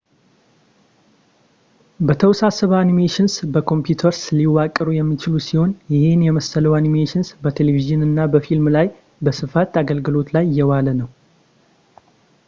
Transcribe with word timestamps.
የተወሳሰበ 2.09 2.71
animations 2.85 3.33
በኮንፒውተርስ 3.53 4.21
ሊዋቀሩ 4.39 4.87
የሚችሉ 4.95 5.35
ሲሆን 5.49 5.75
ይህን 5.95 6.25
የመሰለው 6.27 6.75
animations 6.79 7.29
በቴሌቭዥንና 7.43 8.25
በፊልም 8.35 8.67
ላይ 8.77 8.89
በስፋት 9.27 9.81
አገልግሎት 9.85 10.31
ላይ 10.37 10.47
እየዋለ 10.51 10.89
ነው 11.03 11.11